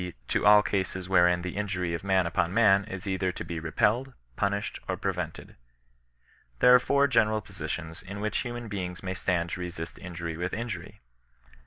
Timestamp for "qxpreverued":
4.89-5.53